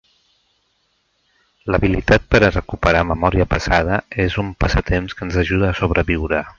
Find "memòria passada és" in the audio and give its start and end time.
3.13-4.41